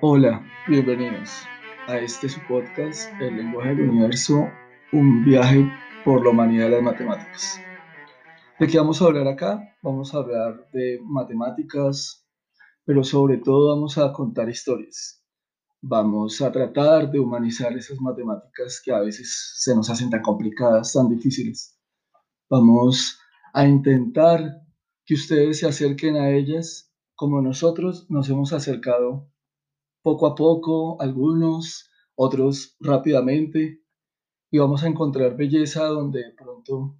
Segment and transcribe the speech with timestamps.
[0.00, 1.46] Hola, bienvenidos
[1.86, 4.48] a este su podcast, El lenguaje del universo,
[4.92, 5.70] un viaje
[6.04, 7.60] por la humanidad de las matemáticas.
[8.58, 9.60] ¿De qué vamos a hablar acá?
[9.80, 12.26] Vamos a hablar de matemáticas,
[12.84, 15.25] pero sobre todo vamos a contar historias.
[15.82, 20.92] Vamos a tratar de humanizar esas matemáticas que a veces se nos hacen tan complicadas,
[20.92, 21.78] tan difíciles.
[22.48, 23.18] Vamos
[23.52, 24.62] a intentar
[25.04, 29.30] que ustedes se acerquen a ellas como nosotros nos hemos acercado
[30.02, 33.82] poco a poco, algunos, otros rápidamente,
[34.50, 36.96] y vamos a encontrar belleza donde de pronto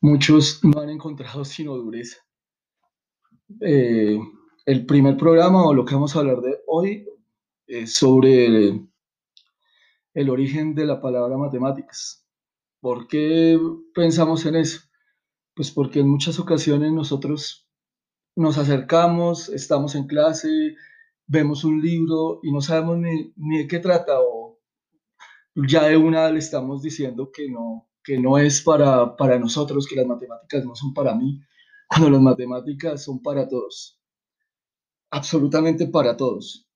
[0.00, 2.16] muchos no han encontrado sino dureza.
[3.60, 4.18] Eh,
[4.66, 7.06] el primer programa o lo que vamos a hablar de hoy
[7.68, 8.88] es sobre el,
[10.14, 12.26] el origen de la palabra matemáticas.
[12.80, 13.58] ¿Por qué
[13.94, 14.80] pensamos en eso?
[15.54, 17.68] Pues porque en muchas ocasiones nosotros
[18.34, 20.76] nos acercamos, estamos en clase,
[21.26, 24.60] vemos un libro y no sabemos ni, ni, de qué trata o
[25.54, 29.96] ya de una le estamos diciendo que no, que no es para, para nosotros, que
[29.96, 31.40] las matemáticas no son para mí,
[31.88, 34.00] cuando las matemáticas son para todos,
[35.10, 36.67] absolutamente para todos.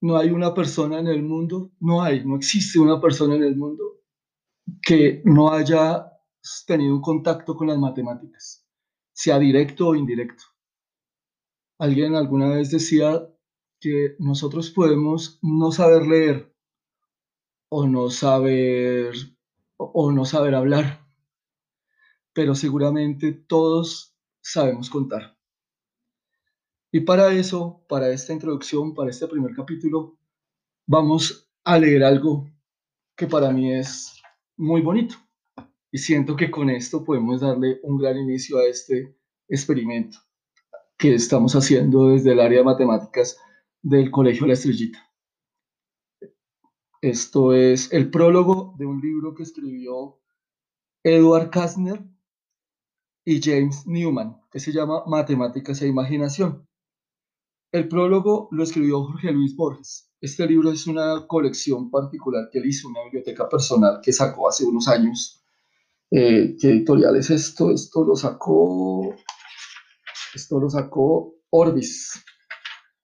[0.00, 3.56] No hay una persona en el mundo, no hay, no existe una persona en el
[3.56, 4.00] mundo
[4.82, 6.06] que no haya
[6.66, 8.66] tenido un contacto con las matemáticas,
[9.12, 10.44] sea directo o indirecto.
[11.78, 13.26] Alguien alguna vez decía
[13.80, 16.54] que nosotros podemos no saber leer
[17.70, 19.14] o no saber
[19.76, 21.06] o no saber hablar,
[22.32, 25.39] pero seguramente todos sabemos contar.
[26.92, 30.18] Y para eso, para esta introducción, para este primer capítulo,
[30.88, 32.48] vamos a leer algo
[33.16, 34.20] que para mí es
[34.56, 35.14] muy bonito.
[35.92, 39.16] Y siento que con esto podemos darle un gran inicio a este
[39.48, 40.18] experimento
[40.98, 43.38] que estamos haciendo desde el área de matemáticas
[43.82, 44.98] del Colegio La Estrellita.
[47.00, 50.20] Esto es el prólogo de un libro que escribió
[51.02, 52.04] Edward Kastner
[53.24, 56.68] y James Newman, que se llama Matemáticas e Imaginación.
[57.72, 60.10] El prólogo lo escribió Jorge Luis Borges.
[60.20, 64.64] Este libro es una colección particular que él hizo, una biblioteca personal que sacó hace
[64.64, 65.44] unos años.
[66.10, 67.70] Eh, ¿Qué editorial es esto?
[67.70, 69.14] Esto lo sacó,
[70.34, 72.20] esto lo sacó Orbis.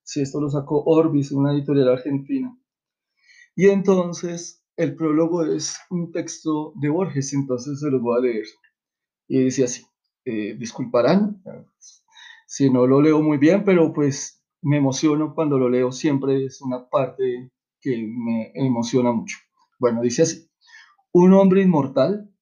[0.03, 2.59] Sí, esto lo sacó Orbis, una editorial argentina.
[3.55, 8.47] Y entonces el prólogo es un texto de Borges, entonces se los voy a leer.
[9.29, 9.87] Y dice así,
[10.25, 11.41] eh, disculparán
[12.47, 14.36] si no lo leo muy bien, pero pues
[14.67, 19.37] me emociono cuando lo leo, siempre es una parte que me emociona mucho.
[19.79, 20.51] Bueno, dice así,
[21.13, 22.35] un hombre inmortal,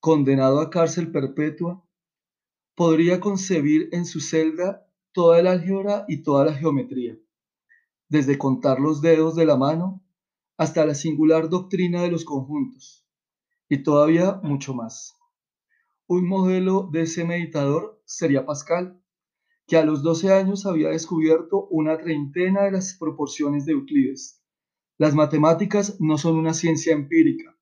[0.00, 1.86] condenado a cárcel perpetua,
[2.74, 7.16] podría concebir en su celda toda el álgebra y toda la geometría,
[8.08, 10.02] desde contar los dedos de la mano
[10.56, 13.06] hasta la singular doctrina de los conjuntos,
[13.68, 15.14] y todavía mucho más.
[16.08, 19.00] Un modelo de ese meditador sería Pascal,
[19.68, 24.42] que a los 12 años había descubierto una treintena de las proporciones de Euclides.
[24.96, 27.54] Las matemáticas no son una ciencia empírica.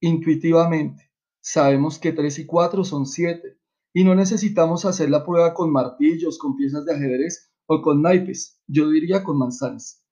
[0.00, 3.58] Intuitivamente, sabemos que 3 y 4 son 7,
[3.92, 8.62] y no necesitamos hacer la prueba con martillos, con piezas de ajedrez o con naipes,
[8.66, 10.02] yo diría con manzanas.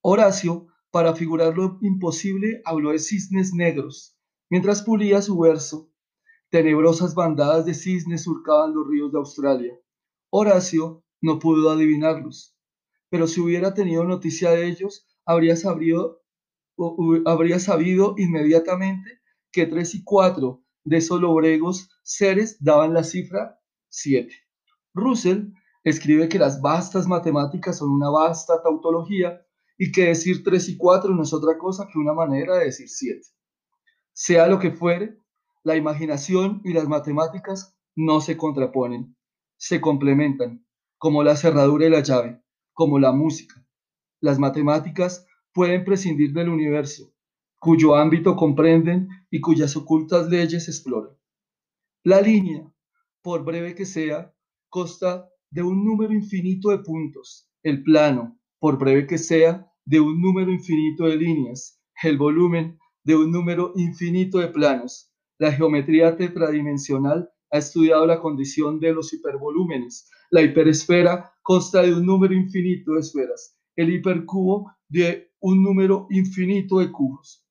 [0.00, 4.18] Horacio, para figurar lo imposible, habló de cisnes negros.
[4.48, 5.92] Mientras pulía su verso,
[6.48, 9.78] tenebrosas bandadas de cisnes surcaban los ríos de Australia.
[10.30, 12.56] Horacio no pudo adivinarlos,
[13.08, 16.22] pero si hubiera tenido noticia de ellos, habría sabido,
[17.24, 24.34] habría sabido inmediatamente que tres y cuatro de esos lobregos seres daban la cifra 7.
[24.94, 25.52] Russell
[25.84, 29.40] escribe que las vastas matemáticas son una vasta tautología
[29.78, 32.88] y que decir 3 y 4 no es otra cosa que una manera de decir
[32.88, 33.20] 7.
[34.12, 35.16] Sea lo que fuere,
[35.62, 39.16] la imaginación y las matemáticas no se contraponen,
[39.58, 40.64] se complementan,
[40.96, 42.40] como la cerradura y la llave,
[42.72, 43.62] como la música.
[44.20, 47.12] Las matemáticas pueden prescindir del universo,
[47.58, 51.16] cuyo ámbito comprenden y cuyas ocultas leyes exploran.
[52.04, 52.72] La línea,
[53.22, 54.32] por breve que sea,
[54.68, 57.50] consta de un número infinito de puntos.
[57.62, 61.80] El plano, por breve que sea, de un número infinito de líneas.
[62.02, 65.12] El volumen, de un número infinito de planos.
[65.38, 70.10] La geometría tetradimensional ha estudiado la condición de los hipervolúmenes.
[70.30, 73.54] La hiperesfera consta de un número infinito de esferas.
[73.76, 77.46] el hipercubo de un número infinito de cubos.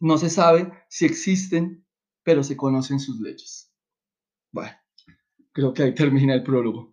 [0.00, 1.84] No se sabe si existen,
[2.22, 3.70] pero se conocen sus leyes.
[4.52, 4.72] Bueno,
[5.52, 6.90] creo que ahí termina el prólogo.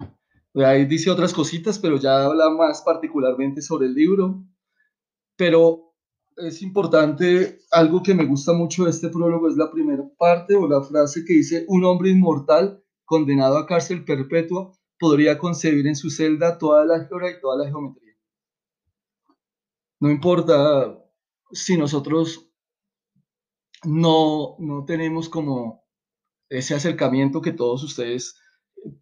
[0.56, 4.44] Ahí dice otras cositas, pero ya habla más particularmente sobre el libro.
[5.38, 5.85] Pero
[6.38, 10.68] es importante, algo que me gusta mucho de este prólogo es la primera parte o
[10.68, 16.10] la frase que dice, un hombre inmortal condenado a cárcel perpetua podría concebir en su
[16.10, 18.14] celda toda la álgebra y toda la geometría.
[20.00, 21.00] No importa
[21.52, 22.50] si nosotros
[23.84, 25.86] no, no tenemos como
[26.50, 28.40] ese acercamiento que todos ustedes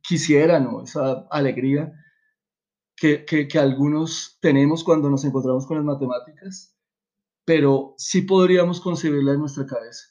[0.01, 1.93] quisieran o esa alegría
[2.95, 6.72] que, que, algunos tenemos cuando nos encontramos con las matemáticas,
[7.45, 10.07] pero sí podríamos concebirla en nuestra cabeza.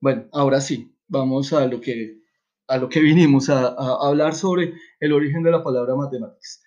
[0.00, 2.20] Bueno, ahora sí, vamos a lo que,
[2.66, 6.62] a lo que vinimos, a, a hablar sobre el origen de la palabra matemáticas.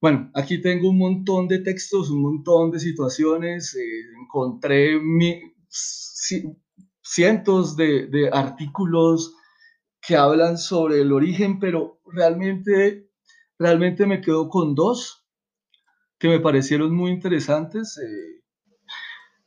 [0.00, 4.98] Bueno, aquí tengo un montón de textos, un montón de situaciones, eh, encontré
[7.02, 9.34] cientos de, artículos
[10.00, 13.10] que hablan sobre el origen, pero realmente,
[13.58, 15.26] realmente me quedo con dos
[16.18, 18.39] que me parecieron muy interesantes, eh,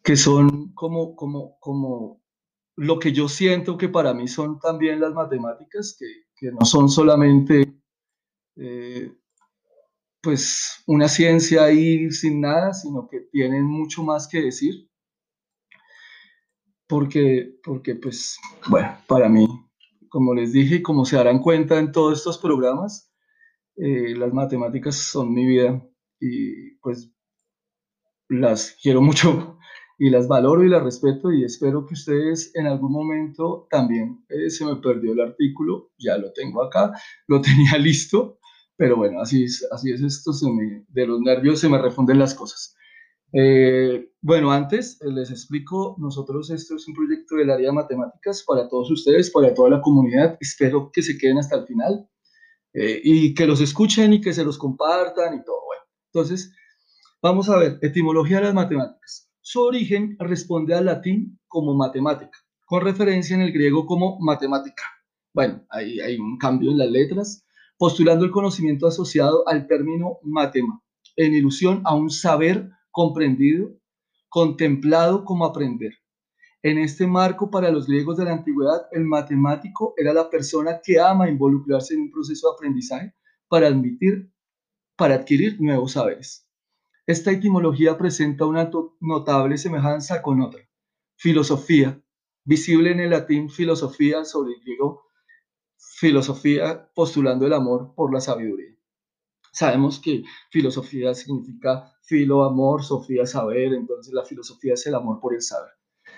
[0.03, 2.21] que son como, como, como
[2.75, 6.05] lo que yo siento que para mí son también las matemáticas, que,
[6.51, 7.81] no son solamente
[8.57, 9.13] eh,
[10.21, 14.89] pues una ciencia ahí sin nada, sino que tienen mucho más que decir.
[16.85, 19.47] Porque, porque pues, bueno, para mí,
[20.09, 23.09] como les dije, como se darán cuenta en todos estos programas,
[23.77, 25.81] eh, las matemáticas son mi vida
[26.19, 27.09] y pues
[28.27, 29.57] las quiero mucho
[29.97, 34.49] y las valoro y las respeto y espero que ustedes en algún momento también eh,
[34.49, 36.91] se me perdió el artículo, ya lo tengo acá,
[37.27, 38.39] lo tenía listo,
[38.75, 40.31] pero bueno, así es, así es esto,
[40.89, 42.75] de los nervios se me refunden las cosas.
[43.35, 48.43] Eh, bueno, antes eh, les explico, nosotros esto es un proyecto del área de matemáticas
[48.43, 52.07] para todos ustedes, para toda la comunidad, espero que se queden hasta el final
[52.73, 55.57] eh, y que los escuchen y que se los compartan y todo.
[55.65, 56.53] Bueno, entonces,
[57.23, 59.32] vamos a ver, etimología de las matemáticas.
[59.45, 64.83] Su origen responde al latín como matemática, con referencia en el griego como matemática.
[65.33, 67.45] Bueno, ahí hay un cambio en las letras,
[67.77, 70.81] postulando el conocimiento asociado al término matema,
[71.17, 73.77] en ilusión a un saber comprendido,
[74.29, 75.91] contemplado como aprender.
[76.61, 81.01] En este marco, para los griegos de la antigüedad, el matemático era la persona que
[81.01, 83.13] ama involucrarse en un proceso de aprendizaje
[83.49, 84.31] para admitir,
[84.95, 86.42] para adquirir nuevos saberes.
[87.05, 88.69] Esta etimología presenta una
[88.99, 90.61] notable semejanza con otra,
[91.17, 92.01] filosofía,
[92.45, 95.03] visible en el latín filosofía sobre el griego
[95.99, 98.75] filosofía postulando el amor por la sabiduría.
[99.51, 105.33] Sabemos que filosofía significa filo, amor, sofía, saber, entonces la filosofía es el amor por
[105.33, 105.71] el saber.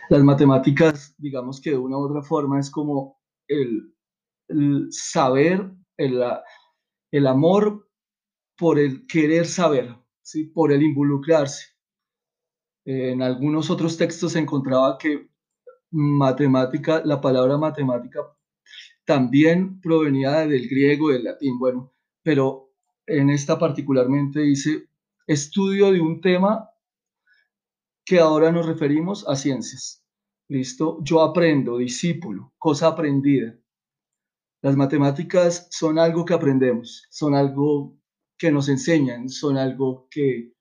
[0.10, 3.94] Las matemáticas, digamos que de una u otra forma es como el,
[4.92, 7.90] saber, el, amor
[8.58, 10.45] por el querer saber, ¿sí?
[10.45, 11.68] por el involucrarse.
[12.83, 15.30] En algunos otros textos se encontraba que
[15.92, 18.19] matemática, la palabra matemática
[19.06, 21.94] también provenía del griego, del latín, bueno,
[22.24, 22.72] pero
[23.06, 24.89] en esta particularmente dice
[25.27, 26.70] estudio de un tema
[28.03, 30.03] que ahora nos referimos a ciencias.
[30.48, 31.00] ¿Listo?
[31.01, 33.55] Yo aprendo, discípulo, cosa aprendida.
[34.62, 37.98] Las matemáticas son algo que aprendemos, son algo
[38.38, 40.54] que nos enseñan, son algo que,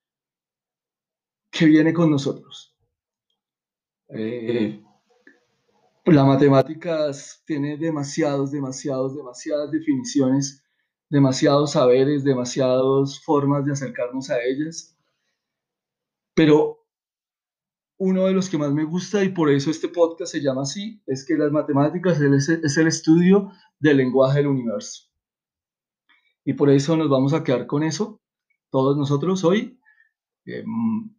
[1.50, 2.76] que viene con nosotros.
[4.08, 4.82] Eh,
[6.06, 10.62] la matemáticas tiene demasiados, demasiados, demasiadas definiciones,
[11.08, 14.96] demasiados saberes, demasiadas formas de acercarnos a ellas.
[16.34, 16.86] Pero
[17.96, 21.02] uno de los que más me gusta y por eso este podcast se llama así,
[21.06, 25.13] es que las matemáticas es el estudio del lenguaje del universo.
[26.44, 28.20] Y por eso nos vamos a quedar con eso,
[28.70, 29.80] todos nosotros hoy,
[30.44, 31.10] em,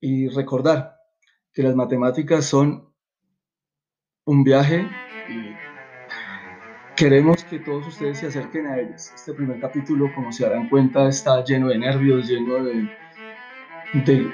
[0.00, 0.96] y recordar
[1.52, 2.92] que las matemáticas son
[4.26, 4.88] un viaje
[5.28, 5.54] y
[6.96, 9.12] queremos que todos ustedes se acerquen a ellas.
[9.14, 12.88] Este primer capítulo, como se darán cuenta, está lleno de nervios, lleno de,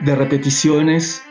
[0.02, 1.22] de, repeticiones,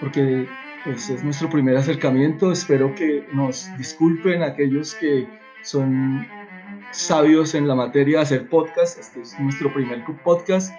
[0.00, 0.48] porque
[0.84, 2.50] pues, es nuestro primer acercamiento.
[2.50, 5.28] Espero que nos disculpen aquellos que
[5.62, 6.26] son
[6.92, 8.98] sabios en la materia de hacer podcast.
[8.98, 10.72] Este es nuestro primer podcast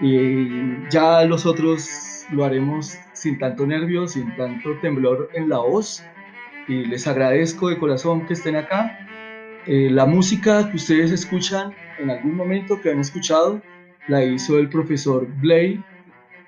[0.00, 6.04] y ya los otros lo haremos sin tanto nervio, sin tanto temblor en la voz
[6.66, 8.98] y les agradezco de corazón que estén acá.
[9.66, 13.62] Eh, la música que ustedes escuchan en algún momento, que han escuchado,
[14.08, 15.82] la hizo el profesor Blade,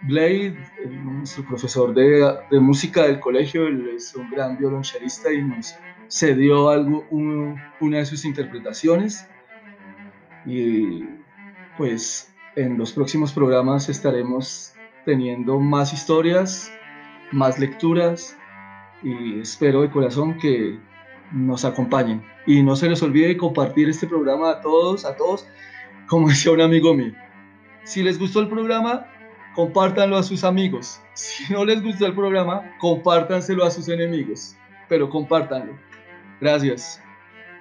[0.02, 0.56] Blade
[1.04, 5.74] nuestro profesor de, de, música del colegio, él es un gran violonchelista y nos
[6.08, 9.28] cedió algo, una de sus interpretaciones.
[10.44, 11.04] Y
[11.76, 14.72] pues en los próximos programas estaremos
[15.04, 16.72] teniendo más historias,
[17.32, 18.36] más lecturas
[19.02, 20.78] y espero de corazón que
[21.32, 22.22] nos acompañen.
[22.46, 25.46] Y no se les olvide compartir este programa a todos, a todos,
[26.08, 27.12] como decía un amigo mío.
[27.84, 29.06] Si les gustó el programa,
[29.54, 31.00] compártanlo a sus amigos.
[31.14, 34.56] Si no les gustó el programa, compártanselo a sus enemigos.
[34.88, 35.76] Pero compártanlo.
[36.40, 37.00] Gracias.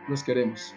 [0.07, 0.75] Los queremos.